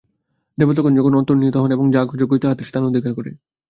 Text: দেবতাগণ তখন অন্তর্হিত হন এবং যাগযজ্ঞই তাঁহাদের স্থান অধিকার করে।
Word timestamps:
দেবতাগণ 0.57 0.93
তখন 0.97 1.13
অন্তর্হিত 1.15 1.55
হন 1.57 1.71
এবং 1.71 1.85
যাগযজ্ঞই 1.91 2.41
তাঁহাদের 2.41 2.67
স্থান 2.67 2.83
অধিকার 2.85 3.11
করে। 3.15 3.31